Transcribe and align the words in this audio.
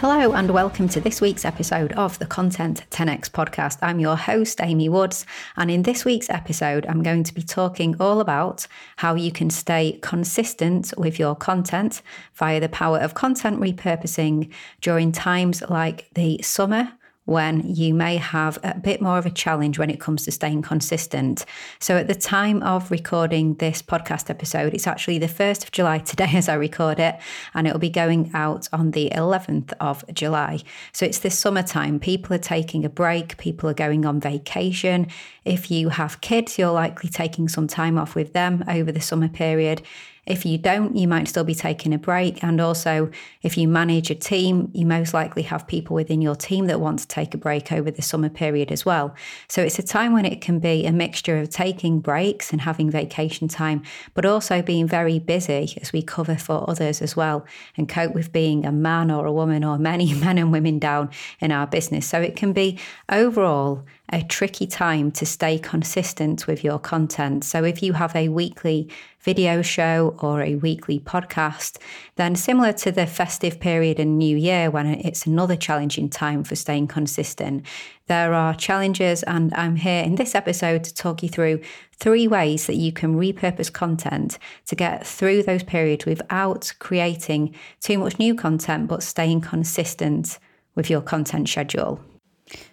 Hello, 0.00 0.32
and 0.32 0.50
welcome 0.50 0.88
to 0.88 0.98
this 0.98 1.20
week's 1.20 1.44
episode 1.44 1.92
of 1.92 2.18
the 2.18 2.24
Content 2.24 2.84
10x 2.90 3.28
podcast. 3.28 3.76
I'm 3.82 4.00
your 4.00 4.16
host, 4.16 4.58
Amy 4.62 4.88
Woods, 4.88 5.26
and 5.58 5.70
in 5.70 5.82
this 5.82 6.06
week's 6.06 6.30
episode, 6.30 6.86
I'm 6.86 7.02
going 7.02 7.22
to 7.22 7.34
be 7.34 7.42
talking 7.42 7.94
all 8.00 8.22
about 8.22 8.66
how 8.96 9.14
you 9.14 9.30
can 9.30 9.50
stay 9.50 9.98
consistent 10.00 10.94
with 10.96 11.18
your 11.18 11.36
content 11.36 12.00
via 12.32 12.60
the 12.60 12.70
power 12.70 12.96
of 12.96 13.12
content 13.12 13.60
repurposing 13.60 14.50
during 14.80 15.12
times 15.12 15.62
like 15.68 16.08
the 16.14 16.40
summer 16.40 16.94
when 17.26 17.62
you 17.64 17.94
may 17.94 18.16
have 18.16 18.58
a 18.62 18.74
bit 18.78 19.00
more 19.00 19.18
of 19.18 19.26
a 19.26 19.30
challenge 19.30 19.78
when 19.78 19.90
it 19.90 20.00
comes 20.00 20.24
to 20.24 20.32
staying 20.32 20.62
consistent. 20.62 21.44
So, 21.78 21.96
at 21.96 22.08
the 22.08 22.14
time 22.14 22.62
of 22.62 22.90
recording 22.90 23.54
this 23.54 23.82
podcast 23.82 24.30
episode, 24.30 24.74
it's 24.74 24.86
actually 24.86 25.18
the 25.18 25.26
1st 25.26 25.64
of 25.64 25.70
July 25.70 25.98
today 25.98 26.30
as 26.34 26.48
I 26.48 26.54
record 26.54 26.98
it, 26.98 27.16
and 27.54 27.66
it'll 27.66 27.78
be 27.78 27.90
going 27.90 28.30
out 28.34 28.68
on 28.72 28.92
the 28.92 29.10
11th 29.10 29.72
of 29.80 30.04
July. 30.12 30.60
So, 30.92 31.06
it's 31.06 31.20
the 31.20 31.30
summertime. 31.30 32.00
People 32.00 32.34
are 32.34 32.38
taking 32.38 32.84
a 32.84 32.88
break, 32.88 33.36
people 33.36 33.68
are 33.68 33.74
going 33.74 34.04
on 34.04 34.20
vacation. 34.20 35.06
If 35.44 35.70
you 35.70 35.90
have 35.90 36.20
kids, 36.20 36.58
you're 36.58 36.72
likely 36.72 37.10
taking 37.10 37.48
some 37.48 37.66
time 37.66 37.98
off 37.98 38.14
with 38.14 38.32
them 38.32 38.64
over 38.66 38.90
the 38.92 39.00
summer 39.00 39.28
period. 39.28 39.82
If 40.30 40.46
you 40.46 40.58
don't, 40.58 40.96
you 40.96 41.08
might 41.08 41.26
still 41.26 41.42
be 41.42 41.54
taking 41.56 41.92
a 41.92 41.98
break. 41.98 42.44
And 42.44 42.60
also, 42.60 43.10
if 43.42 43.58
you 43.58 43.66
manage 43.66 44.10
a 44.10 44.14
team, 44.14 44.70
you 44.72 44.86
most 44.86 45.12
likely 45.12 45.42
have 45.42 45.66
people 45.66 45.96
within 45.96 46.22
your 46.22 46.36
team 46.36 46.66
that 46.68 46.80
want 46.80 47.00
to 47.00 47.08
take 47.08 47.34
a 47.34 47.36
break 47.38 47.72
over 47.72 47.90
the 47.90 48.00
summer 48.00 48.28
period 48.28 48.70
as 48.70 48.86
well. 48.86 49.14
So 49.48 49.60
it's 49.60 49.78
a 49.80 49.82
time 49.82 50.12
when 50.12 50.24
it 50.24 50.40
can 50.40 50.60
be 50.60 50.86
a 50.86 50.92
mixture 50.92 51.38
of 51.38 51.50
taking 51.50 51.98
breaks 51.98 52.52
and 52.52 52.60
having 52.60 52.90
vacation 52.90 53.48
time, 53.48 53.82
but 54.14 54.24
also 54.24 54.62
being 54.62 54.86
very 54.86 55.18
busy 55.18 55.76
as 55.80 55.92
we 55.92 56.00
cover 56.00 56.36
for 56.36 56.68
others 56.70 57.02
as 57.02 57.16
well 57.16 57.44
and 57.76 57.88
cope 57.88 58.14
with 58.14 58.32
being 58.32 58.64
a 58.64 58.72
man 58.72 59.10
or 59.10 59.26
a 59.26 59.32
woman 59.32 59.64
or 59.64 59.78
many 59.78 60.14
men 60.20 60.38
and 60.38 60.52
women 60.52 60.78
down 60.78 61.10
in 61.40 61.50
our 61.50 61.66
business. 61.66 62.06
So 62.06 62.20
it 62.20 62.36
can 62.36 62.52
be 62.52 62.78
overall 63.08 63.84
a 64.12 64.22
tricky 64.22 64.66
time 64.66 65.10
to 65.12 65.24
stay 65.24 65.58
consistent 65.58 66.46
with 66.46 66.64
your 66.64 66.78
content. 66.78 67.44
So, 67.44 67.64
if 67.64 67.82
you 67.82 67.92
have 67.94 68.14
a 68.14 68.28
weekly 68.28 68.88
video 69.20 69.62
show 69.62 70.16
or 70.18 70.42
a 70.42 70.56
weekly 70.56 70.98
podcast, 70.98 71.78
then 72.16 72.34
similar 72.34 72.72
to 72.72 72.90
the 72.90 73.06
festive 73.06 73.60
period 73.60 74.00
in 74.00 74.18
New 74.18 74.36
Year, 74.36 74.70
when 74.70 74.86
it's 74.86 75.26
another 75.26 75.56
challenging 75.56 76.08
time 76.08 76.42
for 76.42 76.56
staying 76.56 76.88
consistent, 76.88 77.64
there 78.06 78.34
are 78.34 78.54
challenges. 78.54 79.22
And 79.24 79.52
I'm 79.54 79.76
here 79.76 80.02
in 80.02 80.16
this 80.16 80.34
episode 80.34 80.84
to 80.84 80.94
talk 80.94 81.22
you 81.22 81.28
through 81.28 81.60
three 81.92 82.26
ways 82.26 82.66
that 82.66 82.76
you 82.76 82.92
can 82.92 83.14
repurpose 83.14 83.72
content 83.72 84.38
to 84.66 84.74
get 84.74 85.06
through 85.06 85.42
those 85.42 85.62
periods 85.62 86.06
without 86.06 86.72
creating 86.78 87.54
too 87.80 87.98
much 87.98 88.18
new 88.18 88.34
content, 88.34 88.88
but 88.88 89.02
staying 89.02 89.42
consistent 89.42 90.38
with 90.74 90.88
your 90.88 91.02
content 91.02 91.48
schedule. 91.48 92.00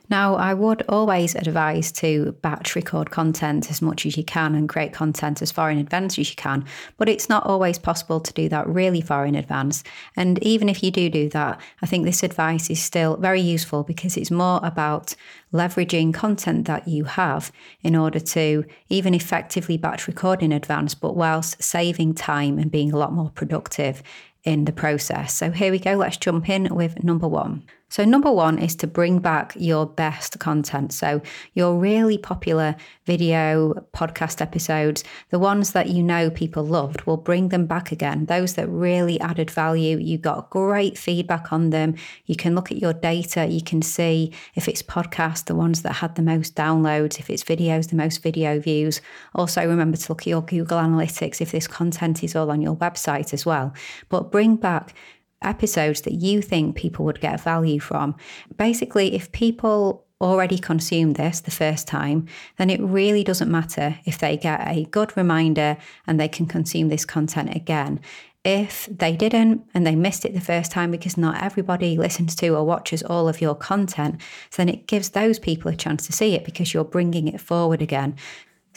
Now, 0.10 0.36
I 0.36 0.54
would 0.54 0.84
always 0.88 1.36
advise 1.36 1.92
to 1.94 2.32
batch 2.42 2.76
record 2.76 3.12
content 3.12 3.70
as 3.70 3.82
much 3.82 4.06
as 4.06 4.16
you 4.16 4.24
can 4.24 4.56
and 4.56 4.70
create 4.70 4.94
content 4.94 5.42
as 5.42 5.52
far 5.52 5.70
in 5.70 5.78
advance 5.78 6.18
as 6.18 6.30
you 6.30 6.36
can, 6.36 6.66
but 6.98 7.10
it's 7.10 7.28
not 7.28 7.46
always 7.46 7.78
possible 7.78 8.22
to 8.22 8.34
do 8.34 8.48
that 8.50 8.68
really 8.68 9.02
far 9.02 9.26
in 9.26 9.36
advance. 9.36 9.84
And 10.16 10.42
even 10.44 10.70
if 10.70 10.82
you 10.82 10.92
do 10.92 11.10
do 11.10 11.28
that, 11.30 11.60
I 11.82 11.86
think 11.86 12.06
this 12.06 12.24
advice 12.24 12.70
is 12.70 12.82
still 12.82 13.18
very 13.18 13.42
useful 13.42 13.84
because 13.84 14.16
it's 14.16 14.32
more 14.32 14.62
about 14.64 15.14
leveraging 15.52 16.14
content 16.14 16.68
that 16.68 16.88
you 16.88 17.04
have 17.04 17.52
in 17.82 17.96
order 17.96 18.20
to 18.20 18.64
even 18.90 19.14
effectively 19.14 19.78
batch 19.78 20.08
record 20.08 20.42
in 20.42 20.52
advance, 20.52 20.96
but 20.96 21.16
whilst 21.16 21.62
saving 21.62 22.14
time 22.14 22.58
and 22.58 22.72
being 22.72 22.94
a 22.94 22.98
lot 22.98 23.12
more 23.12 23.30
productive 23.32 24.02
in 24.44 24.64
the 24.64 24.72
process. 24.72 25.34
So 25.34 25.52
here 25.52 25.72
we 25.72 25.80
go, 25.80 25.96
let's 25.96 26.16
jump 26.16 26.48
in 26.50 26.74
with 26.74 27.04
number 27.04 27.28
one. 27.28 27.64
So, 27.90 28.04
number 28.04 28.32
one 28.32 28.60
is 28.60 28.76
to 28.78 28.88
bring 28.88 29.20
back 29.20 29.54
your 29.56 29.86
best 29.86 30.40
content. 30.40 30.92
So, 30.92 31.22
your 31.54 31.78
really 31.78 32.18
popular 32.18 32.76
video 33.06 33.74
podcast 33.94 34.42
episodes, 34.42 35.06
the 35.30 35.40
ones 35.40 35.72
that 35.72 35.88
you 35.88 36.04
know 36.04 36.30
people 36.30 36.66
loved, 36.66 37.04
will 37.04 37.16
bring 37.16 37.48
them 37.48 37.66
back 37.66 37.94
again. 37.94 38.26
Those 38.26 38.56
that 38.56 38.68
really 38.68 39.20
added 39.22 39.50
value, 39.50 39.98
you 39.98 40.18
got 40.18 40.50
great 40.50 40.98
feedback 40.98 41.54
on 41.54 41.70
them. 41.70 41.96
You 42.26 42.36
can 42.36 42.56
look 42.56 42.74
at 42.74 42.80
your 42.80 42.92
data, 42.94 43.46
you 43.46 43.62
can 43.62 43.82
see 43.82 44.34
if 44.56 44.68
it's 44.68 44.84
podcast, 44.84 45.46
the 45.46 45.56
ones 45.56 45.82
that 45.84 45.94
had 45.94 46.16
the 46.16 46.22
most 46.22 46.56
downloads, 46.56 47.20
if 47.20 47.30
it's 47.30 47.44
videos, 47.44 47.90
the 47.90 47.96
most 47.96 48.22
video 48.22 48.60
views. 48.60 49.00
Also, 49.34 49.66
remember 49.66 49.96
to 49.96 50.12
look 50.12 50.22
at 50.24 50.28
your 50.28 50.42
Google 50.42 50.80
Analytics 50.80 51.40
if 51.40 51.52
this 51.52 51.68
content 51.68 52.22
is 52.22 52.36
all 52.36 52.52
on 52.52 52.62
your 52.62 52.76
website 52.76 53.34
as 53.34 53.46
well. 53.46 53.74
But 54.10 54.30
bring 54.30 54.58
back 54.58 54.94
episodes 55.42 56.02
that 56.02 56.14
you 56.14 56.42
think 56.42 56.76
people 56.76 57.06
would 57.06 57.22
get 57.22 57.42
value 57.42 57.80
from. 57.80 58.16
Basically, 58.58 59.16
if 59.16 59.32
people 59.32 60.06
already 60.20 60.58
consumed 60.58 61.16
this 61.16 61.42
the 61.42 61.52
first 61.52 61.88
time, 61.88 62.28
then 62.58 62.70
it 62.70 62.82
really 62.82 63.24
doesn't 63.24 63.52
matter 63.52 64.00
if 64.06 64.18
they 64.18 64.36
get 64.36 64.68
a 64.68 64.86
good 64.86 65.16
reminder 65.16 65.78
and 66.08 66.20
they 66.20 66.28
can 66.28 66.46
consume 66.46 66.90
this 66.90 67.06
content 67.06 67.56
again. 67.56 68.00
If 68.44 68.88
they 68.90 69.16
didn't 69.16 69.64
and 69.74 69.86
they 69.86 69.96
missed 69.96 70.24
it 70.24 70.34
the 70.34 70.40
first 70.40 70.72
time 70.72 70.90
because 70.90 71.18
not 71.18 71.44
everybody 71.44 71.98
listens 71.98 72.34
to 72.38 72.50
or 72.56 72.64
watches 72.64 73.04
all 73.04 73.28
of 73.28 73.42
your 73.42 73.56
content, 73.56 74.22
then 74.56 74.70
it 74.70 74.88
gives 74.88 75.10
those 75.10 75.38
people 75.38 75.70
a 75.70 75.76
chance 75.76 76.08
to 76.08 76.14
see 76.14 76.34
it 76.34 76.46
because 76.46 76.74
you're 76.74 76.86
bringing 76.86 77.28
it 77.28 77.42
forward 77.42 77.82
again. 77.82 78.16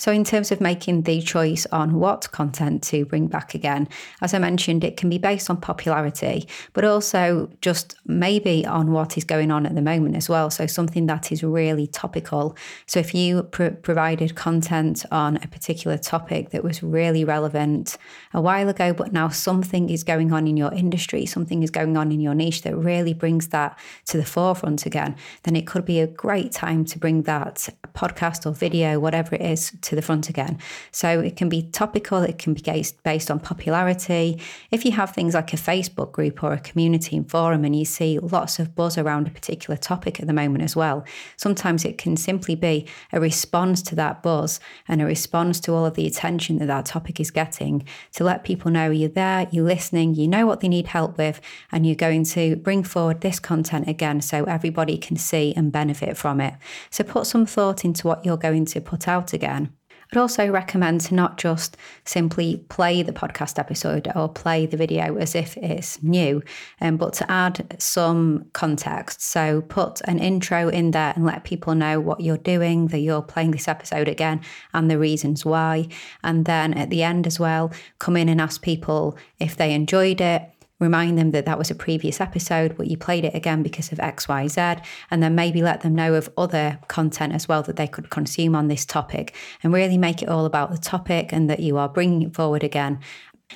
So, 0.00 0.10
in 0.10 0.24
terms 0.24 0.50
of 0.50 0.62
making 0.62 1.02
the 1.02 1.20
choice 1.20 1.66
on 1.66 1.96
what 2.00 2.32
content 2.32 2.82
to 2.84 3.04
bring 3.04 3.26
back 3.26 3.54
again, 3.54 3.86
as 4.22 4.32
I 4.32 4.38
mentioned, 4.38 4.82
it 4.82 4.96
can 4.96 5.10
be 5.10 5.18
based 5.18 5.50
on 5.50 5.58
popularity, 5.58 6.48
but 6.72 6.86
also 6.86 7.50
just 7.60 7.96
maybe 8.06 8.64
on 8.64 8.92
what 8.92 9.18
is 9.18 9.24
going 9.24 9.50
on 9.50 9.66
at 9.66 9.74
the 9.74 9.82
moment 9.82 10.16
as 10.16 10.26
well. 10.26 10.48
So, 10.48 10.66
something 10.66 11.04
that 11.04 11.30
is 11.30 11.42
really 11.42 11.86
topical. 11.86 12.56
So, 12.86 12.98
if 12.98 13.14
you 13.14 13.42
pr- 13.42 13.76
provided 13.82 14.36
content 14.36 15.04
on 15.10 15.36
a 15.36 15.46
particular 15.48 15.98
topic 15.98 16.48
that 16.48 16.64
was 16.64 16.82
really 16.82 17.22
relevant 17.22 17.98
a 18.32 18.40
while 18.40 18.70
ago, 18.70 18.94
but 18.94 19.12
now 19.12 19.28
something 19.28 19.90
is 19.90 20.02
going 20.02 20.32
on 20.32 20.48
in 20.48 20.56
your 20.56 20.72
industry, 20.72 21.26
something 21.26 21.62
is 21.62 21.70
going 21.70 21.98
on 21.98 22.10
in 22.10 22.20
your 22.20 22.34
niche 22.34 22.62
that 22.62 22.74
really 22.74 23.12
brings 23.12 23.48
that 23.48 23.78
to 24.06 24.16
the 24.16 24.24
forefront 24.24 24.86
again, 24.86 25.14
then 25.42 25.56
it 25.56 25.66
could 25.66 25.84
be 25.84 26.00
a 26.00 26.06
great 26.06 26.52
time 26.52 26.86
to 26.86 26.98
bring 26.98 27.24
that 27.24 27.68
podcast 27.92 28.46
or 28.46 28.54
video, 28.54 28.98
whatever 28.98 29.34
it 29.34 29.42
is, 29.42 29.72
to 29.82 29.89
the 29.96 30.02
front 30.02 30.28
again. 30.28 30.58
So 30.92 31.20
it 31.20 31.36
can 31.36 31.48
be 31.48 31.62
topical, 31.62 32.22
it 32.22 32.38
can 32.38 32.54
be 32.54 32.62
based 33.02 33.30
on 33.30 33.40
popularity. 33.40 34.40
If 34.70 34.84
you 34.84 34.92
have 34.92 35.10
things 35.10 35.34
like 35.34 35.52
a 35.52 35.56
Facebook 35.56 36.12
group 36.12 36.42
or 36.42 36.52
a 36.52 36.60
community 36.60 37.16
and 37.16 37.28
forum 37.28 37.64
and 37.64 37.76
you 37.76 37.84
see 37.84 38.18
lots 38.18 38.58
of 38.58 38.74
buzz 38.74 38.96
around 38.98 39.26
a 39.26 39.30
particular 39.30 39.76
topic 39.76 40.20
at 40.20 40.26
the 40.26 40.32
moment 40.32 40.62
as 40.62 40.76
well, 40.76 41.04
sometimes 41.36 41.84
it 41.84 41.98
can 41.98 42.16
simply 42.16 42.54
be 42.54 42.86
a 43.12 43.20
response 43.20 43.82
to 43.82 43.94
that 43.94 44.22
buzz 44.22 44.60
and 44.88 45.00
a 45.00 45.04
response 45.04 45.60
to 45.60 45.72
all 45.72 45.86
of 45.86 45.94
the 45.94 46.06
attention 46.06 46.58
that 46.58 46.66
that 46.66 46.86
topic 46.86 47.20
is 47.20 47.30
getting 47.30 47.84
to 48.12 48.24
let 48.24 48.44
people 48.44 48.70
know 48.70 48.90
you're 48.90 49.08
there, 49.08 49.48
you're 49.50 49.64
listening, 49.64 50.14
you 50.14 50.28
know 50.28 50.46
what 50.46 50.60
they 50.60 50.68
need 50.68 50.88
help 50.88 51.18
with, 51.18 51.40
and 51.72 51.86
you're 51.86 51.94
going 51.94 52.24
to 52.24 52.56
bring 52.56 52.82
forward 52.82 53.20
this 53.20 53.38
content 53.38 53.88
again 53.88 54.20
so 54.20 54.44
everybody 54.44 54.98
can 54.98 55.16
see 55.16 55.52
and 55.56 55.72
benefit 55.72 56.16
from 56.16 56.40
it. 56.40 56.54
So 56.90 57.04
put 57.04 57.26
some 57.26 57.46
thought 57.46 57.84
into 57.84 58.06
what 58.06 58.24
you're 58.24 58.36
going 58.36 58.64
to 58.66 58.80
put 58.80 59.08
out 59.08 59.32
again. 59.32 59.72
I'd 60.12 60.18
also 60.18 60.48
recommend 60.48 61.02
to 61.02 61.14
not 61.14 61.38
just 61.38 61.76
simply 62.04 62.64
play 62.68 63.02
the 63.02 63.12
podcast 63.12 63.58
episode 63.58 64.08
or 64.16 64.28
play 64.28 64.66
the 64.66 64.76
video 64.76 65.16
as 65.16 65.36
if 65.36 65.56
it's 65.56 66.02
new, 66.02 66.42
um, 66.80 66.96
but 66.96 67.12
to 67.14 67.30
add 67.30 67.76
some 67.78 68.46
context. 68.52 69.22
So 69.22 69.62
put 69.62 70.00
an 70.06 70.18
intro 70.18 70.68
in 70.68 70.90
there 70.90 71.12
and 71.14 71.24
let 71.24 71.44
people 71.44 71.76
know 71.76 72.00
what 72.00 72.20
you're 72.20 72.36
doing, 72.36 72.88
that 72.88 72.98
you're 72.98 73.22
playing 73.22 73.52
this 73.52 73.68
episode 73.68 74.08
again, 74.08 74.40
and 74.74 74.90
the 74.90 74.98
reasons 74.98 75.44
why. 75.44 75.86
And 76.24 76.44
then 76.44 76.74
at 76.74 76.90
the 76.90 77.04
end 77.04 77.26
as 77.26 77.38
well, 77.38 77.70
come 78.00 78.16
in 78.16 78.28
and 78.28 78.40
ask 78.40 78.62
people 78.62 79.16
if 79.38 79.56
they 79.56 79.72
enjoyed 79.72 80.20
it 80.20 80.50
remind 80.80 81.16
them 81.16 81.30
that 81.30 81.44
that 81.44 81.58
was 81.58 81.70
a 81.70 81.74
previous 81.74 82.20
episode, 82.20 82.76
but 82.76 82.88
you 82.88 82.96
played 82.96 83.24
it 83.24 83.34
again 83.34 83.62
because 83.62 83.92
of 83.92 83.98
XYZ, 83.98 84.82
and 85.10 85.22
then 85.22 85.34
maybe 85.34 85.62
let 85.62 85.82
them 85.82 85.94
know 85.94 86.14
of 86.14 86.28
other 86.36 86.80
content 86.88 87.32
as 87.32 87.46
well 87.46 87.62
that 87.62 87.76
they 87.76 87.86
could 87.86 88.10
consume 88.10 88.56
on 88.56 88.68
this 88.68 88.84
topic 88.84 89.34
and 89.62 89.72
really 89.72 89.98
make 89.98 90.22
it 90.22 90.28
all 90.28 90.46
about 90.46 90.72
the 90.72 90.78
topic 90.78 91.32
and 91.32 91.48
that 91.48 91.60
you 91.60 91.76
are 91.76 91.88
bringing 91.88 92.22
it 92.22 92.34
forward 92.34 92.64
again. 92.64 92.98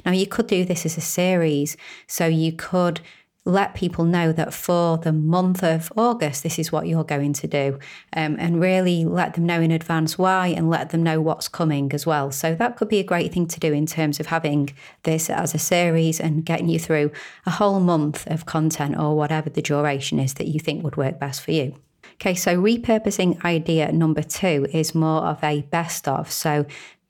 Now, 0.04 0.12
you 0.12 0.26
could 0.26 0.46
do 0.46 0.64
this 0.64 0.84
as 0.84 0.96
a 0.96 1.00
series, 1.00 1.76
so 2.06 2.26
you 2.26 2.52
could 2.52 3.00
let 3.44 3.74
people 3.74 4.04
know 4.04 4.32
that 4.32 4.54
for 4.54 4.96
the 4.96 5.12
month 5.12 5.62
of 5.62 5.92
August, 5.96 6.42
this 6.42 6.58
is 6.58 6.72
what 6.72 6.86
you're 6.86 7.04
going 7.04 7.32
to 7.34 7.46
do, 7.46 7.78
um, 8.14 8.36
and 8.38 8.60
really 8.60 9.04
let 9.04 9.34
them 9.34 9.44
know 9.44 9.60
in 9.60 9.70
advance 9.70 10.16
why 10.18 10.48
and 10.48 10.70
let 10.70 10.90
them 10.90 11.02
know 11.02 11.20
what's 11.20 11.48
coming 11.48 11.92
as 11.92 12.06
well. 12.06 12.30
So, 12.30 12.54
that 12.54 12.76
could 12.76 12.88
be 12.88 13.00
a 13.00 13.04
great 13.04 13.32
thing 13.32 13.46
to 13.48 13.60
do 13.60 13.72
in 13.72 13.86
terms 13.86 14.18
of 14.20 14.26
having 14.26 14.70
this 15.02 15.28
as 15.28 15.54
a 15.54 15.58
series 15.58 16.20
and 16.20 16.44
getting 16.44 16.68
you 16.68 16.78
through 16.78 17.10
a 17.44 17.50
whole 17.50 17.80
month 17.80 18.26
of 18.28 18.46
content 18.46 18.98
or 18.98 19.16
whatever 19.16 19.50
the 19.50 19.62
duration 19.62 20.18
is 20.18 20.34
that 20.34 20.48
you 20.48 20.60
think 20.60 20.82
would 20.82 20.96
work 20.96 21.18
best 21.18 21.42
for 21.42 21.52
you. 21.52 21.74
Okay, 22.14 22.34
so 22.34 22.56
repurposing 22.56 23.44
idea 23.44 23.90
number 23.92 24.22
two 24.22 24.66
is 24.72 24.94
more 24.94 25.22
of 25.22 25.42
a 25.42 25.62
best 25.62 26.06
of. 26.06 26.30
So 26.30 26.64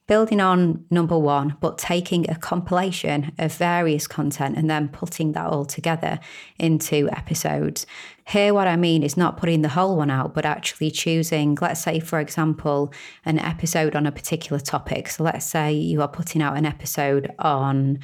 building 0.07 0.41
on 0.41 0.85
number 0.91 1.19
one, 1.19 1.57
but 1.61 1.79
taking 1.79 2.29
a 2.29 2.35
compilation 2.35 3.33
of 3.39 3.55
various 3.55 4.07
content 4.07 4.57
and 4.57 4.69
then 4.69 4.89
putting 4.89 5.33
that 5.33 5.47
all 5.47 5.65
together 5.65 6.21
into 6.59 7.09
episodes. 7.11 7.87
Here, 8.27 8.53
what 8.53 8.67
I 8.67 8.77
mean 8.77 9.03
is 9.03 9.17
not 9.17 9.37
putting 9.37 9.63
the 9.63 9.71
whole 9.71 9.97
one 9.97 10.11
out, 10.11 10.35
but 10.35 10.45
actually 10.45 10.91
choosing, 10.91 11.57
let's 11.61 11.83
say, 11.83 12.01
for 12.01 12.21
example, 12.21 12.93
an 13.25 13.39
episode 13.39 13.97
on 13.97 14.07
a 14.07 14.13
particular 14.13 14.61
topic. 14.61 15.09
So 15.09 15.25
let's 15.25 15.47
say 15.47 15.73
you 15.73 16.03
are 16.03 16.09
putting 16.09 16.43
out 16.43 16.57
an 16.57 16.67
episode 16.67 17.35
on 17.39 17.99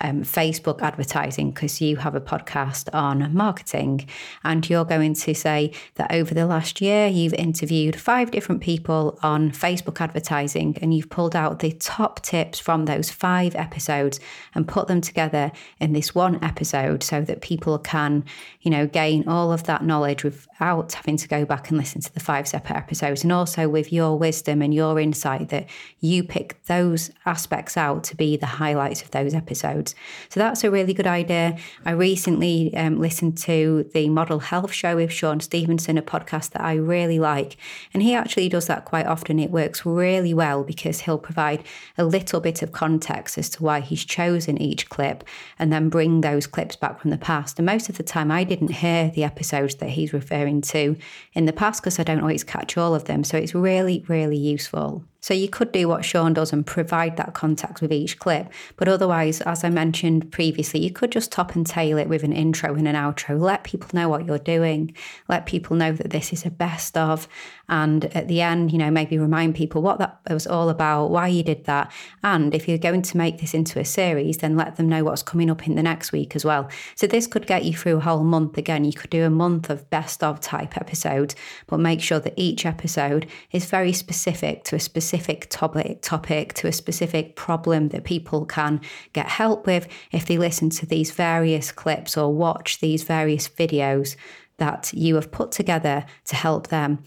um, 0.00 0.22
Facebook 0.22 0.82
advertising 0.82 1.50
because 1.50 1.80
you 1.80 1.96
have 1.96 2.14
a 2.14 2.20
podcast 2.20 2.92
on 2.92 3.32
marketing 3.34 4.08
and 4.42 4.68
you're 4.68 4.84
going 4.84 5.14
to 5.14 5.34
say 5.34 5.72
that 5.94 6.12
over 6.12 6.34
the 6.34 6.46
last 6.46 6.80
year 6.80 7.06
you've 7.06 7.34
interviewed 7.34 7.96
five 7.96 8.30
different 8.30 8.60
people 8.60 9.18
on 9.22 9.50
Facebook 9.50 10.00
advertising 10.00 10.76
and 10.82 10.94
you've 10.94 11.10
pulled 11.10 11.36
out 11.36 11.60
the 11.60 11.72
top 11.72 12.20
tips 12.22 12.58
from 12.58 12.86
those 12.86 13.10
five 13.10 13.54
episodes 13.54 14.18
and 14.54 14.66
put 14.66 14.88
them 14.88 15.00
together 15.00 15.52
in 15.78 15.92
this 15.92 16.14
one 16.14 16.42
episode 16.42 17.02
so 17.02 17.20
that 17.20 17.40
people 17.40 17.78
can, 17.78 18.24
you 18.62 18.70
know, 18.70 18.86
gain 18.86 19.26
all 19.28 19.52
of 19.52 19.64
that 19.64 19.84
knowledge 19.84 20.24
without 20.24 20.92
having 20.92 21.16
to 21.16 21.28
go 21.28 21.44
back 21.44 21.68
and 21.68 21.78
listen 21.78 22.00
to 22.00 22.12
the 22.12 22.20
five 22.20 22.48
separate 22.48 22.76
episodes. 22.76 23.22
And 23.22 23.32
also 23.32 23.68
with 23.68 23.92
your 23.92 24.18
wisdom 24.18 24.60
and 24.60 24.74
your 24.74 24.98
insight 24.98 25.50
that 25.50 25.68
you 26.00 26.24
pick 26.24 26.62
those 26.66 27.10
aspects 27.26 27.76
out 27.76 28.04
to 28.04 28.16
be 28.16 28.36
the 28.36 28.46
highlights 28.46 29.02
of 29.02 29.10
those 29.10 29.34
episodes 29.34 29.83
episodes. 29.84 29.94
So 30.28 30.40
that's 30.40 30.64
a 30.64 30.70
really 30.70 30.94
good 30.94 31.06
idea. 31.06 31.56
I 31.84 31.92
recently 31.92 32.74
um, 32.76 32.98
listened 33.00 33.38
to 33.38 33.88
the 33.92 34.08
Model 34.08 34.40
Health 34.40 34.72
Show 34.72 34.96
with 34.96 35.12
Shawn 35.12 35.40
Stevenson, 35.40 35.98
a 35.98 36.02
podcast 36.02 36.50
that 36.50 36.62
I 36.62 36.74
really 36.74 37.18
like. 37.18 37.56
And 37.92 38.02
he 38.02 38.14
actually 38.14 38.48
does 38.48 38.66
that 38.66 38.84
quite 38.84 39.06
often. 39.06 39.38
It 39.38 39.50
works 39.50 39.86
really 39.86 40.34
well 40.34 40.64
because 40.64 41.00
he'll 41.00 41.18
provide 41.18 41.62
a 41.98 42.04
little 42.04 42.40
bit 42.40 42.62
of 42.62 42.72
context 42.72 43.38
as 43.38 43.50
to 43.50 43.62
why 43.62 43.80
he's 43.80 44.04
chosen 44.04 44.60
each 44.60 44.88
clip 44.88 45.24
and 45.58 45.72
then 45.72 45.88
bring 45.88 46.20
those 46.20 46.46
clips 46.46 46.76
back 46.76 47.00
from 47.00 47.10
the 47.10 47.18
past. 47.18 47.58
And 47.58 47.66
most 47.66 47.88
of 47.88 47.96
the 47.96 48.02
time, 48.02 48.30
I 48.30 48.44
didn't 48.44 48.72
hear 48.72 49.10
the 49.10 49.24
episodes 49.24 49.76
that 49.76 49.90
he's 49.90 50.12
referring 50.12 50.60
to 50.62 50.96
in 51.34 51.46
the 51.46 51.52
past 51.52 51.82
because 51.82 51.98
I 51.98 52.02
don't 52.02 52.20
always 52.20 52.44
catch 52.44 52.76
all 52.76 52.94
of 52.94 53.04
them. 53.04 53.24
So 53.24 53.36
it's 53.36 53.54
really, 53.54 54.04
really 54.08 54.36
useful. 54.36 55.04
So 55.24 55.32
you 55.32 55.48
could 55.48 55.72
do 55.72 55.88
what 55.88 56.04
Shawn 56.04 56.34
does 56.34 56.52
and 56.52 56.66
provide 56.66 57.16
that 57.16 57.32
context 57.32 57.80
with 57.80 57.90
each 57.90 58.18
clip. 58.18 58.52
But 58.76 58.88
otherwise, 58.88 59.40
as 59.40 59.64
I 59.64 59.70
mentioned 59.70 60.30
previously, 60.30 60.80
you 60.80 60.90
could 60.90 61.10
just 61.10 61.32
top 61.32 61.54
and 61.54 61.66
tail 61.66 61.96
it 61.96 62.10
with 62.10 62.24
an 62.24 62.34
intro 62.34 62.74
and 62.74 62.86
an 62.86 62.94
outro. 62.94 63.40
Let 63.40 63.64
people 63.64 63.88
know 63.94 64.10
what 64.10 64.26
you're 64.26 64.36
doing. 64.36 64.94
Let 65.26 65.46
people 65.46 65.76
know 65.76 65.92
that 65.92 66.10
this 66.10 66.34
is 66.34 66.44
a 66.44 66.50
best 66.50 66.98
of. 66.98 67.26
And 67.68 68.04
at 68.16 68.28
the 68.28 68.40
end, 68.40 68.72
you 68.72 68.78
know, 68.78 68.90
maybe 68.90 69.18
remind 69.18 69.54
people 69.54 69.82
what 69.82 69.98
that 69.98 70.20
was 70.28 70.46
all 70.46 70.68
about, 70.68 71.10
why 71.10 71.28
you 71.28 71.42
did 71.42 71.64
that. 71.64 71.90
And 72.22 72.54
if 72.54 72.68
you're 72.68 72.78
going 72.78 73.02
to 73.02 73.16
make 73.16 73.38
this 73.38 73.54
into 73.54 73.78
a 73.78 73.84
series, 73.84 74.38
then 74.38 74.56
let 74.56 74.76
them 74.76 74.88
know 74.88 75.04
what's 75.04 75.22
coming 75.22 75.50
up 75.50 75.66
in 75.66 75.74
the 75.74 75.82
next 75.82 76.12
week 76.12 76.36
as 76.36 76.44
well. 76.44 76.68
So 76.94 77.06
this 77.06 77.26
could 77.26 77.46
get 77.46 77.64
you 77.64 77.74
through 77.74 77.96
a 77.96 78.00
whole 78.00 78.24
month. 78.24 78.58
Again, 78.58 78.84
you 78.84 78.92
could 78.92 79.10
do 79.10 79.24
a 79.24 79.30
month 79.30 79.70
of 79.70 79.88
best 79.90 80.22
of 80.22 80.40
type 80.40 80.76
episodes, 80.76 81.34
but 81.66 81.80
make 81.80 82.00
sure 82.00 82.20
that 82.20 82.34
each 82.36 82.66
episode 82.66 83.26
is 83.52 83.64
very 83.64 83.92
specific 83.92 84.64
to 84.64 84.76
a 84.76 84.80
specific 84.80 85.46
topic, 85.50 86.02
topic 86.02 86.54
to 86.54 86.66
a 86.66 86.72
specific 86.72 87.36
problem 87.36 87.88
that 87.88 88.04
people 88.04 88.44
can 88.44 88.80
get 89.12 89.26
help 89.26 89.66
with 89.66 89.88
if 90.12 90.26
they 90.26 90.38
listen 90.38 90.70
to 90.70 90.86
these 90.86 91.10
various 91.10 91.72
clips 91.72 92.16
or 92.16 92.32
watch 92.32 92.80
these 92.80 93.04
various 93.04 93.48
videos 93.48 94.16
that 94.58 94.92
you 94.94 95.14
have 95.16 95.30
put 95.30 95.52
together 95.52 96.04
to 96.26 96.36
help 96.36 96.68
them. 96.68 97.02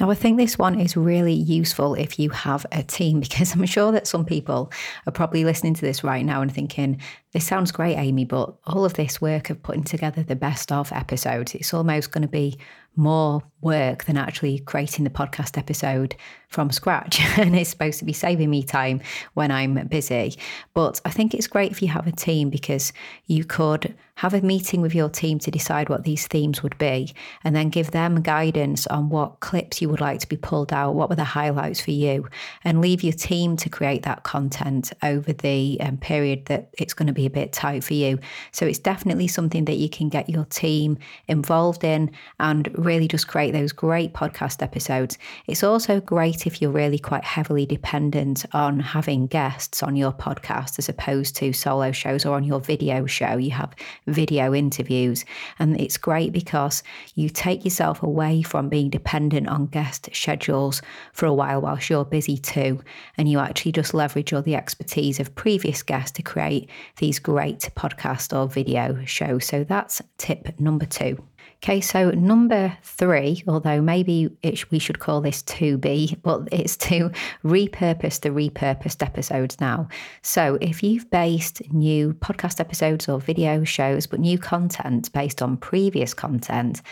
Now, 0.00 0.10
I 0.10 0.14
think 0.14 0.36
this 0.36 0.58
one 0.58 0.80
is 0.80 0.96
really 0.96 1.34
useful 1.34 1.94
if 1.94 2.18
you 2.18 2.30
have 2.30 2.64
a 2.72 2.82
team 2.82 3.20
because 3.20 3.54
I'm 3.54 3.64
sure 3.66 3.92
that 3.92 4.06
some 4.06 4.24
people 4.24 4.72
are 5.06 5.12
probably 5.12 5.44
listening 5.44 5.74
to 5.74 5.80
this 5.80 6.02
right 6.02 6.24
now 6.24 6.42
and 6.42 6.52
thinking, 6.52 7.00
this 7.32 7.46
sounds 7.46 7.72
great, 7.72 7.96
Amy, 7.96 8.24
but 8.24 8.54
all 8.66 8.84
of 8.84 8.94
this 8.94 9.20
work 9.20 9.48
of 9.50 9.62
putting 9.62 9.84
together 9.84 10.22
the 10.22 10.36
best 10.36 10.70
of 10.72 10.92
episodes, 10.92 11.54
it's 11.54 11.72
almost 11.72 12.12
going 12.12 12.22
to 12.22 12.28
be 12.28 12.58
more 12.94 13.42
work 13.62 14.04
than 14.04 14.18
actually 14.18 14.58
creating 14.58 15.04
the 15.04 15.10
podcast 15.10 15.56
episode 15.56 16.14
from 16.48 16.70
scratch. 16.70 17.20
and 17.38 17.56
it's 17.56 17.70
supposed 17.70 17.98
to 18.00 18.04
be 18.04 18.12
saving 18.12 18.50
me 18.50 18.62
time 18.62 19.00
when 19.34 19.50
I'm 19.50 19.86
busy. 19.86 20.36
But 20.74 21.00
I 21.04 21.10
think 21.10 21.32
it's 21.32 21.46
great 21.46 21.70
if 21.70 21.80
you 21.80 21.88
have 21.88 22.06
a 22.06 22.12
team 22.12 22.50
because 22.50 22.92
you 23.26 23.44
could 23.44 23.94
have 24.22 24.34
a 24.34 24.40
meeting 24.40 24.80
with 24.80 24.94
your 24.94 25.08
team 25.08 25.36
to 25.40 25.50
decide 25.50 25.88
what 25.88 26.04
these 26.04 26.28
themes 26.28 26.62
would 26.62 26.78
be 26.78 27.12
and 27.42 27.56
then 27.56 27.68
give 27.68 27.90
them 27.90 28.22
guidance 28.22 28.86
on 28.86 29.08
what 29.08 29.40
clips 29.40 29.82
you 29.82 29.88
would 29.88 30.00
like 30.00 30.20
to 30.20 30.28
be 30.28 30.36
pulled 30.36 30.72
out, 30.72 30.94
what 30.94 31.08
were 31.08 31.16
the 31.16 31.24
highlights 31.24 31.80
for 31.80 31.90
you, 31.90 32.28
and 32.62 32.80
leave 32.80 33.02
your 33.02 33.12
team 33.12 33.56
to 33.56 33.68
create 33.68 34.04
that 34.04 34.22
content 34.22 34.92
over 35.02 35.32
the 35.32 35.76
um, 35.80 35.96
period 35.96 36.46
that 36.46 36.70
it's 36.78 36.94
going 36.94 37.08
to 37.08 37.12
be 37.12 37.26
a 37.26 37.30
bit 37.30 37.52
tight 37.52 37.82
for 37.82 37.94
you. 37.94 38.16
So 38.52 38.64
it's 38.64 38.78
definitely 38.78 39.26
something 39.26 39.64
that 39.64 39.78
you 39.78 39.88
can 39.88 40.08
get 40.08 40.30
your 40.30 40.44
team 40.44 40.98
involved 41.26 41.82
in 41.82 42.08
and 42.38 42.68
really 42.78 43.08
just 43.08 43.26
create 43.26 43.50
those 43.50 43.72
great 43.72 44.14
podcast 44.14 44.62
episodes. 44.62 45.18
It's 45.48 45.64
also 45.64 46.00
great 46.00 46.46
if 46.46 46.62
you're 46.62 46.70
really 46.70 47.00
quite 47.00 47.24
heavily 47.24 47.66
dependent 47.66 48.46
on 48.52 48.78
having 48.78 49.26
guests 49.26 49.82
on 49.82 49.96
your 49.96 50.12
podcast 50.12 50.78
as 50.78 50.88
opposed 50.88 51.34
to 51.38 51.52
solo 51.52 51.90
shows 51.90 52.24
or 52.24 52.36
on 52.36 52.44
your 52.44 52.60
video 52.60 53.04
show. 53.06 53.36
You 53.36 53.50
have 53.50 53.74
video 54.12 54.54
interviews, 54.54 55.24
and 55.58 55.80
it's 55.80 55.96
great 55.96 56.32
because 56.32 56.82
you 57.14 57.28
take 57.28 57.64
yourself 57.64 58.02
away 58.02 58.42
from 58.42 58.68
being 58.68 58.90
dependent 58.90 59.48
on 59.48 59.66
guest 59.66 60.08
schedules 60.12 60.82
for 61.12 61.26
a 61.26 61.34
while 61.34 61.60
whilst 61.60 61.90
you're 61.90 62.04
busy 62.04 62.36
too. 62.36 62.80
And 63.16 63.28
you 63.28 63.38
actually 63.38 63.72
just 63.72 63.94
leverage 63.94 64.32
all 64.32 64.42
the 64.42 64.56
expertise 64.56 65.20
of 65.20 65.34
previous 65.34 65.82
guests 65.82 66.12
to 66.12 66.22
create 66.22 66.70
these 66.98 67.18
great 67.18 67.70
podcast 67.76 68.36
or 68.36 68.48
video 68.48 69.04
shows. 69.04 69.46
So 69.46 69.64
that's 69.64 70.02
tip 70.18 70.58
number 70.60 70.86
two. 70.86 71.22
Okay, 71.64 71.80
so 71.80 72.10
number 72.10 72.76
three, 72.82 73.44
although 73.46 73.80
maybe 73.80 74.28
it, 74.42 74.68
we 74.72 74.80
should 74.80 74.98
call 74.98 75.20
this 75.20 75.44
2B, 75.44 76.20
but 76.20 76.48
it's 76.50 76.76
to 76.78 77.12
repurpose 77.44 78.20
the 78.20 78.30
repurposed 78.30 79.00
episodes 79.00 79.60
now. 79.60 79.86
So 80.22 80.58
if 80.60 80.82
you've 80.82 81.08
based 81.10 81.62
new 81.72 82.14
podcast 82.14 82.58
episodes 82.58 83.08
or 83.08 83.20
video 83.20 83.62
shows, 83.62 84.08
but 84.08 84.18
new 84.18 84.38
content 84.38 85.12
based 85.12 85.40
on 85.40 85.56
previous 85.56 86.14
content, 86.14 86.82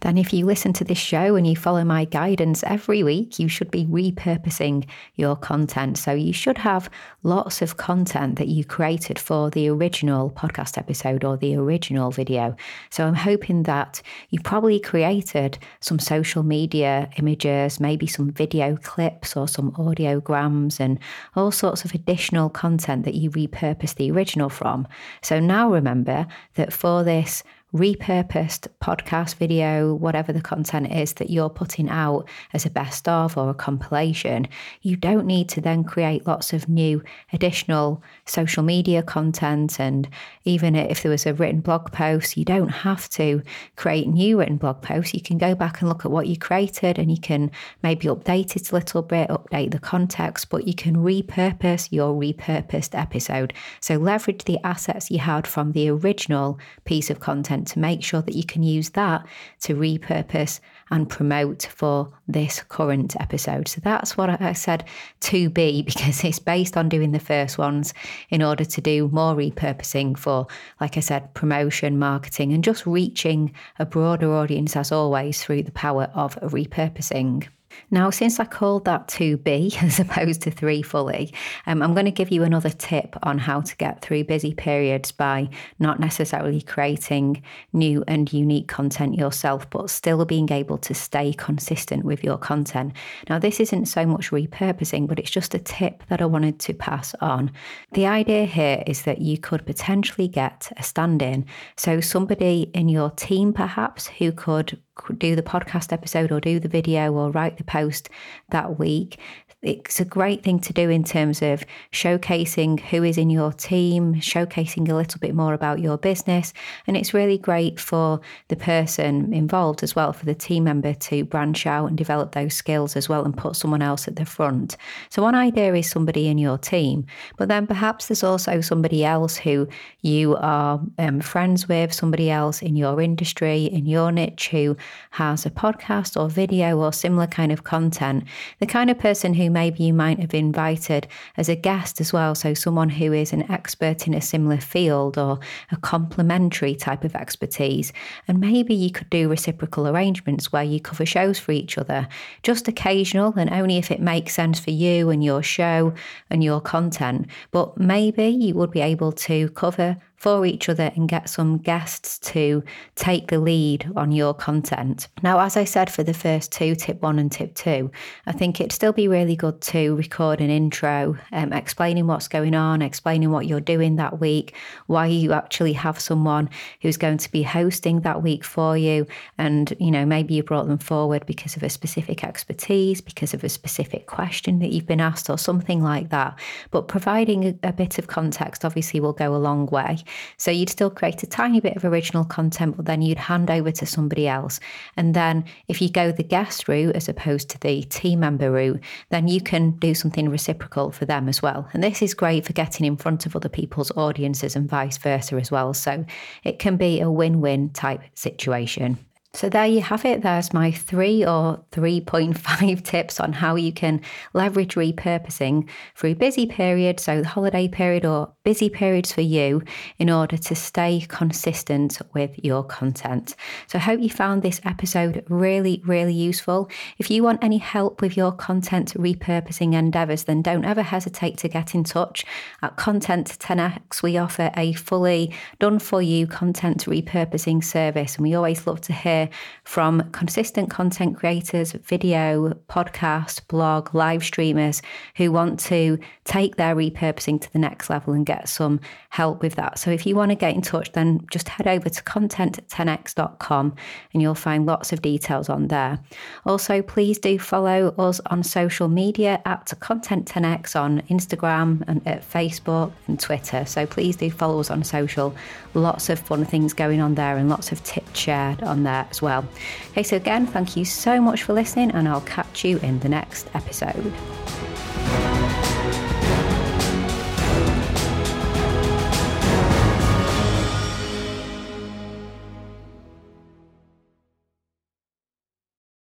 then 0.00 0.18
if 0.18 0.34
you 0.34 0.44
listen 0.44 0.74
to 0.74 0.84
this 0.84 0.98
show 0.98 1.34
and 1.34 1.46
you 1.46 1.56
follow 1.56 1.82
my 1.82 2.04
guidance 2.04 2.62
every 2.64 3.02
week, 3.02 3.38
you 3.38 3.48
should 3.48 3.70
be 3.70 3.86
repurposing 3.86 4.86
your 5.14 5.34
content. 5.34 5.96
So 5.96 6.12
you 6.12 6.34
should 6.34 6.58
have 6.58 6.90
lots 7.22 7.62
of 7.62 7.78
content 7.78 8.36
that 8.36 8.48
you 8.48 8.66
created 8.66 9.18
for 9.18 9.48
the 9.48 9.70
original 9.70 10.30
podcast 10.30 10.76
episode 10.76 11.24
or 11.24 11.38
the 11.38 11.56
original 11.56 12.10
video. 12.10 12.54
So 12.90 13.06
I'm 13.06 13.14
hoping 13.14 13.62
that 13.62 14.02
you 14.30 14.40
probably 14.40 14.80
created 14.80 15.58
some 15.80 15.98
social 15.98 16.42
media 16.42 17.08
images, 17.16 17.80
maybe 17.80 18.06
some 18.06 18.30
video 18.30 18.76
clips 18.76 19.36
or 19.36 19.48
some 19.48 19.72
audiograms 19.72 20.80
and 20.80 20.98
all 21.36 21.50
sorts 21.50 21.84
of 21.84 21.94
additional 21.94 22.50
content 22.50 23.04
that 23.04 23.14
you 23.14 23.30
repurposed 23.30 23.96
the 23.96 24.10
original 24.10 24.48
from. 24.48 24.86
So 25.22 25.40
now 25.40 25.70
remember 25.70 26.26
that 26.54 26.72
for 26.72 27.02
this 27.04 27.42
repurposed 27.74 28.66
podcast, 28.82 29.36
video, 29.36 29.94
whatever 29.94 30.32
the 30.32 30.40
content 30.40 30.90
is 30.90 31.12
that 31.14 31.30
you're 31.30 31.50
putting 31.50 31.88
out 31.88 32.28
as 32.52 32.66
a 32.66 32.70
best 32.70 33.08
of 33.08 33.36
or 33.36 33.50
a 33.50 33.54
compilation, 33.54 34.48
you 34.82 34.96
don't 34.96 35.26
need 35.26 35.48
to 35.48 35.60
then 35.60 35.84
create 35.84 36.26
lots 36.26 36.52
of 36.52 36.68
new 36.68 37.02
additional 37.32 38.02
social 38.26 38.62
media 38.62 39.02
content. 39.02 39.78
And 39.78 40.08
even 40.44 40.74
if 40.74 41.02
there 41.02 41.12
was 41.12 41.26
a 41.26 41.34
written 41.34 41.60
blog 41.60 41.92
post, 41.92 42.36
you 42.36 42.44
don't 42.44 42.68
have 42.68 43.08
to 43.10 43.42
create 43.76 44.08
new 44.08 44.38
written 44.38 44.56
blog 44.56 44.82
posts. 44.82 45.14
You 45.14 45.20
can 45.20 45.38
go 45.38 45.54
back 45.54 45.80
and 45.80 45.88
look 45.88 46.04
at 46.04 46.10
what 46.10 46.26
you 46.26 46.36
created 46.36 46.98
and 46.98 47.10
you 47.10 47.20
can 47.20 47.50
maybe 47.82 48.08
update 48.08 48.56
it 48.56 48.72
a 48.72 48.74
little 48.74 49.02
bit, 49.02 49.28
update 49.28 49.70
the 49.70 49.78
context, 49.78 50.48
but 50.50 50.66
you 50.66 50.74
can 50.74 50.96
repurpose 50.96 51.88
your 51.92 52.14
repurposed 52.14 52.98
episode. 52.98 53.52
So 53.80 53.96
leverage 53.96 54.44
the 54.44 54.58
assets 54.66 55.10
you 55.10 55.18
had 55.18 55.46
from 55.46 55.72
the 55.72 55.88
original 55.88 56.58
piece 56.84 57.10
of 57.10 57.20
content 57.20 57.59
content 57.60 57.72
to 57.72 57.78
make 57.78 58.02
sure 58.02 58.22
that 58.22 58.36
you 58.36 58.44
can 58.44 58.62
use 58.62 58.90
that 58.90 59.26
to 59.60 59.74
repurpose 59.74 60.60
and 60.90 61.08
promote 61.08 61.68
for 61.70 62.10
this 62.28 62.62
current 62.68 63.16
episode. 63.20 63.68
So 63.68 63.80
that's 63.82 64.16
what 64.16 64.40
I 64.40 64.52
said 64.54 64.84
to 65.20 65.50
be 65.50 65.82
because 65.86 66.24
it's 66.24 66.38
based 66.38 66.76
on 66.76 66.88
doing 66.88 67.12
the 67.12 67.20
first 67.20 67.58
ones 67.58 67.94
in 68.30 68.42
order 68.42 68.64
to 68.64 68.80
do 68.80 69.08
more 69.08 69.34
repurposing 69.34 70.18
for, 70.18 70.46
like 70.80 70.96
I 70.96 71.00
said, 71.00 71.32
promotion, 71.34 71.98
marketing, 71.98 72.52
and 72.52 72.64
just 72.64 72.86
reaching 72.86 73.52
a 73.78 73.86
broader 73.86 74.32
audience 74.32 74.76
as 74.76 74.92
always 74.92 75.42
through 75.42 75.64
the 75.64 75.72
power 75.72 76.10
of 76.14 76.36
repurposing. 76.36 77.48
Now, 77.90 78.10
since 78.10 78.38
I 78.40 78.44
called 78.44 78.84
that 78.84 79.08
2B 79.08 79.82
as 79.82 80.00
opposed 80.00 80.42
to 80.42 80.50
3 80.50 80.82
fully, 80.82 81.32
um, 81.66 81.82
I'm 81.82 81.94
going 81.94 82.06
to 82.06 82.10
give 82.10 82.30
you 82.30 82.42
another 82.42 82.70
tip 82.70 83.16
on 83.22 83.38
how 83.38 83.60
to 83.60 83.76
get 83.76 84.02
through 84.02 84.24
busy 84.24 84.54
periods 84.54 85.12
by 85.12 85.48
not 85.78 86.00
necessarily 86.00 86.62
creating 86.62 87.42
new 87.72 88.04
and 88.06 88.32
unique 88.32 88.68
content 88.68 89.14
yourself, 89.14 89.68
but 89.70 89.90
still 89.90 90.24
being 90.24 90.50
able 90.52 90.78
to 90.78 90.94
stay 90.94 91.32
consistent 91.32 92.04
with 92.04 92.22
your 92.24 92.38
content. 92.38 92.92
Now, 93.28 93.38
this 93.38 93.60
isn't 93.60 93.86
so 93.86 94.06
much 94.06 94.30
repurposing, 94.30 95.06
but 95.06 95.18
it's 95.18 95.30
just 95.30 95.54
a 95.54 95.58
tip 95.58 96.02
that 96.08 96.22
I 96.22 96.26
wanted 96.26 96.58
to 96.60 96.74
pass 96.74 97.14
on. 97.20 97.50
The 97.92 98.06
idea 98.06 98.44
here 98.44 98.82
is 98.86 99.02
that 99.02 99.20
you 99.20 99.38
could 99.38 99.66
potentially 99.66 100.28
get 100.28 100.72
a 100.76 100.82
stand 100.82 101.22
in. 101.22 101.46
So, 101.76 102.00
somebody 102.00 102.70
in 102.74 102.88
your 102.88 103.10
team, 103.10 103.52
perhaps, 103.52 104.06
who 104.06 104.32
could 104.32 104.80
do 105.18 105.36
the 105.36 105.42
podcast 105.42 105.92
episode 105.92 106.32
or 106.32 106.40
do 106.40 106.60
the 106.60 106.68
video 106.68 107.12
or 107.12 107.30
write 107.30 107.56
the 107.56 107.64
post 107.64 108.08
that 108.50 108.78
week 108.78 109.18
it's 109.62 110.00
a 110.00 110.06
great 110.06 110.42
thing 110.42 110.58
to 110.58 110.72
do 110.72 110.88
in 110.88 111.04
terms 111.04 111.42
of 111.42 111.66
showcasing 111.92 112.80
who 112.80 113.04
is 113.04 113.18
in 113.18 113.28
your 113.28 113.52
team, 113.52 114.14
showcasing 114.14 114.88
a 114.88 114.94
little 114.94 115.20
bit 115.20 115.34
more 115.34 115.52
about 115.52 115.80
your 115.80 115.98
business. 115.98 116.54
And 116.86 116.96
it's 116.96 117.12
really 117.12 117.36
great 117.36 117.78
for 117.78 118.22
the 118.48 118.56
person 118.56 119.34
involved 119.34 119.82
as 119.82 119.94
well, 119.94 120.14
for 120.14 120.24
the 120.24 120.34
team 120.34 120.64
member 120.64 120.94
to 120.94 121.24
branch 121.24 121.66
out 121.66 121.86
and 121.86 121.98
develop 121.98 122.32
those 122.32 122.54
skills 122.54 122.96
as 122.96 123.06
well 123.06 123.22
and 123.22 123.36
put 123.36 123.54
someone 123.54 123.82
else 123.82 124.08
at 124.08 124.16
the 124.16 124.24
front. 124.24 124.78
So, 125.10 125.22
one 125.22 125.34
idea 125.34 125.74
is 125.74 125.90
somebody 125.90 126.28
in 126.28 126.38
your 126.38 126.56
team, 126.56 127.04
but 127.36 127.48
then 127.48 127.66
perhaps 127.66 128.06
there's 128.06 128.24
also 128.24 128.62
somebody 128.62 129.04
else 129.04 129.36
who 129.36 129.68
you 130.00 130.36
are 130.36 130.80
um, 130.98 131.20
friends 131.20 131.68
with, 131.68 131.92
somebody 131.92 132.30
else 132.30 132.62
in 132.62 132.76
your 132.76 132.98
industry, 133.02 133.64
in 133.66 133.84
your 133.84 134.10
niche 134.10 134.48
who 134.48 134.74
has 135.10 135.44
a 135.44 135.50
podcast 135.50 136.18
or 136.18 136.30
video 136.30 136.78
or 136.78 136.94
similar 136.94 137.26
kind 137.26 137.52
of 137.52 137.64
content. 137.64 138.24
The 138.60 138.66
kind 138.66 138.90
of 138.90 138.98
person 138.98 139.34
who 139.34 139.49
maybe 139.52 139.84
you 139.84 139.92
might 139.92 140.18
have 140.18 140.34
invited 140.34 141.06
as 141.36 141.48
a 141.48 141.56
guest 141.56 142.00
as 142.00 142.12
well. 142.12 142.34
So, 142.34 142.54
someone 142.54 142.88
who 142.88 143.12
is 143.12 143.32
an 143.32 143.50
expert 143.50 144.06
in 144.06 144.14
a 144.14 144.20
similar 144.20 144.58
field 144.58 145.18
or 145.18 145.38
a 145.70 145.76
complementary 145.76 146.74
type 146.74 147.04
of 147.04 147.14
expertise. 147.14 147.92
And 148.28 148.40
maybe 148.40 148.74
you 148.74 148.90
could 148.90 149.10
do 149.10 149.28
reciprocal 149.28 149.88
arrangements 149.88 150.52
where 150.52 150.62
you 150.62 150.80
cover 150.80 151.06
shows 151.06 151.38
for 151.38 151.52
each 151.52 151.78
other, 151.78 152.08
just 152.42 152.68
occasional 152.68 153.34
and 153.36 153.50
only 153.50 153.76
if 153.76 153.90
it 153.90 154.00
makes 154.00 154.34
sense 154.34 154.58
for 154.58 154.70
you 154.70 155.10
and 155.10 155.22
your 155.24 155.42
show 155.42 155.92
and 156.30 156.42
your 156.42 156.60
content. 156.60 157.26
But 157.50 157.78
maybe 157.78 158.28
you 158.28 158.54
would 158.54 158.70
be 158.70 158.80
able 158.80 159.12
to 159.12 159.48
cover 159.50 159.96
for 160.20 160.44
each 160.44 160.68
other 160.68 160.92
and 160.96 161.08
get 161.08 161.30
some 161.30 161.56
guests 161.56 162.18
to 162.18 162.62
take 162.94 163.28
the 163.28 163.38
lead 163.38 163.90
on 163.96 164.12
your 164.12 164.34
content. 164.34 165.08
Now, 165.22 165.40
as 165.40 165.56
I 165.56 165.64
said 165.64 165.90
for 165.90 166.02
the 166.02 166.12
first 166.12 166.52
two, 166.52 166.74
tip 166.74 167.00
one 167.00 167.18
and 167.18 167.32
tip 167.32 167.54
two, 167.54 167.90
I 168.26 168.32
think 168.32 168.60
it'd 168.60 168.70
still 168.70 168.92
be 168.92 169.08
really 169.08 169.34
good 169.34 169.62
to 169.62 169.96
record 169.96 170.42
an 170.42 170.50
intro 170.50 171.16
um, 171.32 171.54
explaining 171.54 172.06
what's 172.06 172.28
going 172.28 172.54
on, 172.54 172.82
explaining 172.82 173.30
what 173.30 173.46
you're 173.46 173.60
doing 173.60 173.96
that 173.96 174.20
week, 174.20 174.54
why 174.88 175.06
you 175.06 175.32
actually 175.32 175.72
have 175.72 175.98
someone 175.98 176.50
who's 176.82 176.98
going 176.98 177.16
to 177.16 177.32
be 177.32 177.42
hosting 177.42 178.02
that 178.02 178.22
week 178.22 178.44
for 178.44 178.76
you. 178.76 179.06
And, 179.38 179.72
you 179.80 179.90
know, 179.90 180.04
maybe 180.04 180.34
you 180.34 180.42
brought 180.42 180.68
them 180.68 180.76
forward 180.76 181.24
because 181.24 181.56
of 181.56 181.62
a 181.62 181.70
specific 181.70 182.22
expertise, 182.24 183.00
because 183.00 183.32
of 183.32 183.42
a 183.42 183.48
specific 183.48 184.06
question 184.06 184.58
that 184.58 184.70
you've 184.70 184.86
been 184.86 185.00
asked, 185.00 185.30
or 185.30 185.38
something 185.38 185.82
like 185.82 186.10
that. 186.10 186.38
But 186.70 186.88
providing 186.88 187.44
a, 187.46 187.68
a 187.68 187.72
bit 187.72 187.98
of 187.98 188.06
context 188.06 188.66
obviously 188.66 189.00
will 189.00 189.14
go 189.14 189.34
a 189.34 189.38
long 189.38 189.64
way. 189.64 189.96
So 190.36 190.50
you'd 190.50 190.70
still 190.70 190.90
create 190.90 191.22
a 191.22 191.26
tiny 191.26 191.60
bit 191.60 191.76
of 191.76 191.84
original 191.84 192.24
content, 192.24 192.76
but 192.76 192.86
then 192.86 193.02
you'd 193.02 193.18
hand 193.18 193.50
over 193.50 193.70
to 193.72 193.86
somebody 193.86 194.28
else. 194.28 194.60
And 194.96 195.14
then 195.14 195.44
if 195.68 195.80
you 195.80 195.90
go 195.90 196.12
the 196.12 196.22
guest 196.22 196.68
route 196.68 196.96
as 196.96 197.08
opposed 197.08 197.48
to 197.50 197.60
the 197.60 197.82
team 197.84 198.20
member 198.20 198.50
route, 198.50 198.80
then 199.10 199.28
you 199.28 199.40
can 199.40 199.72
do 199.72 199.94
something 199.94 200.28
reciprocal 200.28 200.90
for 200.90 201.04
them 201.04 201.28
as 201.28 201.42
well. 201.42 201.68
And 201.72 201.82
this 201.82 202.02
is 202.02 202.14
great 202.14 202.44
for 202.44 202.52
getting 202.52 202.86
in 202.86 202.96
front 202.96 203.26
of 203.26 203.36
other 203.36 203.48
people's 203.48 203.90
audiences 203.96 204.56
and 204.56 204.68
vice 204.68 204.98
versa 204.98 205.36
as 205.36 205.50
well. 205.50 205.74
So 205.74 206.04
it 206.44 206.58
can 206.58 206.76
be 206.76 207.00
a 207.00 207.10
win 207.10 207.40
win 207.40 207.70
type 207.70 208.02
situation. 208.14 208.98
So, 209.32 209.48
there 209.48 209.66
you 209.66 209.80
have 209.80 210.04
it. 210.04 210.22
There's 210.22 210.52
my 210.52 210.72
three 210.72 211.24
or 211.24 211.64
3.5 211.70 212.84
tips 212.84 213.20
on 213.20 213.32
how 213.32 213.54
you 213.54 213.72
can 213.72 214.00
leverage 214.32 214.74
repurposing 214.74 215.68
through 215.94 216.16
busy 216.16 216.46
periods, 216.46 217.04
so 217.04 217.20
the 217.20 217.28
holiday 217.28 217.68
period 217.68 218.04
or 218.04 218.32
busy 218.50 218.68
periods 218.68 219.12
for 219.12 219.20
you, 219.20 219.62
in 220.00 220.10
order 220.10 220.36
to 220.36 220.56
stay 220.56 221.06
consistent 221.06 222.00
with 222.14 222.32
your 222.44 222.64
content. 222.64 223.36
So, 223.68 223.78
I 223.78 223.82
hope 223.82 224.00
you 224.00 224.10
found 224.10 224.42
this 224.42 224.60
episode 224.64 225.24
really, 225.28 225.80
really 225.86 226.12
useful. 226.12 226.68
If 226.98 227.12
you 227.12 227.22
want 227.22 227.44
any 227.44 227.58
help 227.58 228.02
with 228.02 228.16
your 228.16 228.32
content 228.32 228.92
repurposing 228.94 229.74
endeavors, 229.74 230.24
then 230.24 230.42
don't 230.42 230.64
ever 230.64 230.82
hesitate 230.82 231.36
to 231.38 231.48
get 231.48 231.76
in 231.76 231.84
touch. 231.84 232.24
At 232.60 232.74
Content 232.74 233.38
10x, 233.38 234.02
we 234.02 234.18
offer 234.18 234.50
a 234.56 234.72
fully 234.72 235.32
done 235.60 235.78
for 235.78 236.02
you 236.02 236.26
content 236.26 236.86
repurposing 236.86 237.62
service, 237.62 238.16
and 238.16 238.24
we 238.24 238.34
always 238.34 238.66
love 238.66 238.80
to 238.80 238.92
hear 238.92 239.28
from 239.62 240.10
consistent 240.10 240.70
content 240.70 241.16
creators, 241.16 241.70
video, 241.70 242.50
podcast, 242.68 243.46
blog, 243.46 243.94
live 243.94 244.24
streamers 244.24 244.82
who 245.14 245.30
want 245.30 245.60
to 245.60 246.00
take 246.24 246.56
their 246.56 246.74
repurposing 246.74 247.40
to 247.40 247.52
the 247.52 247.60
next 247.60 247.88
level 247.90 248.12
and 248.12 248.26
get 248.40 248.48
some 248.48 248.80
help 249.10 249.42
with 249.42 249.54
that. 249.56 249.78
So 249.78 249.90
if 249.90 250.06
you 250.06 250.16
want 250.16 250.30
to 250.30 250.34
get 250.34 250.54
in 250.54 250.62
touch, 250.62 250.92
then 250.92 251.26
just 251.30 251.48
head 251.48 251.66
over 251.66 251.88
to 251.88 252.02
content10x.com 252.02 253.74
and 254.12 254.22
you'll 254.22 254.34
find 254.34 254.66
lots 254.66 254.92
of 254.92 255.02
details 255.02 255.48
on 255.48 255.68
there. 255.68 255.98
Also, 256.46 256.82
please 256.82 257.18
do 257.18 257.38
follow 257.38 257.94
us 257.98 258.20
on 258.26 258.42
social 258.42 258.88
media 258.88 259.40
at 259.44 259.66
Content10x 259.80 260.74
on 260.74 261.02
Instagram 261.02 261.82
and 261.86 262.06
at 262.06 262.28
Facebook 262.28 262.92
and 263.08 263.20
Twitter. 263.20 263.64
So 263.66 263.86
please 263.86 264.16
do 264.16 264.30
follow 264.30 264.60
us 264.60 264.70
on 264.70 264.82
social. 264.84 265.34
Lots 265.74 266.08
of 266.08 266.18
fun 266.18 266.44
things 266.44 266.72
going 266.72 267.00
on 267.00 267.14
there 267.14 267.36
and 267.36 267.48
lots 267.48 267.72
of 267.72 267.82
tips 267.84 268.18
shared 268.18 268.62
on 268.62 268.82
there 268.84 269.06
as 269.10 269.20
well. 269.20 269.44
Okay, 269.90 270.02
so 270.02 270.16
again, 270.16 270.46
thank 270.46 270.76
you 270.76 270.84
so 270.84 271.20
much 271.20 271.42
for 271.42 271.52
listening, 271.52 271.90
and 271.92 272.08
I'll 272.08 272.20
catch 272.22 272.64
you 272.64 272.78
in 272.78 272.98
the 273.00 273.08
next 273.08 273.48
episode. 273.54 274.12